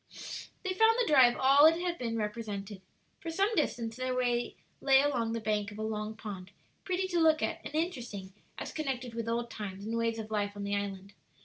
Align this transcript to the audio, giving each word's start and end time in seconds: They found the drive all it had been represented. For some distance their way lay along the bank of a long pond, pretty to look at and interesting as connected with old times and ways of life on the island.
They 0.63 0.73
found 0.73 0.97
the 0.99 1.05
drive 1.05 1.37
all 1.37 1.67
it 1.67 1.79
had 1.79 1.99
been 1.99 2.17
represented. 2.17 2.81
For 3.19 3.29
some 3.29 3.53
distance 3.53 3.95
their 3.97 4.15
way 4.15 4.55
lay 4.81 4.99
along 4.99 5.33
the 5.33 5.39
bank 5.39 5.71
of 5.71 5.77
a 5.77 5.83
long 5.83 6.15
pond, 6.15 6.49
pretty 6.83 7.07
to 7.09 7.19
look 7.19 7.43
at 7.43 7.61
and 7.63 7.75
interesting 7.75 8.33
as 8.57 8.71
connected 8.71 9.13
with 9.13 9.29
old 9.29 9.51
times 9.51 9.85
and 9.85 9.95
ways 9.95 10.17
of 10.17 10.31
life 10.31 10.53
on 10.55 10.63
the 10.63 10.75
island. 10.75 11.13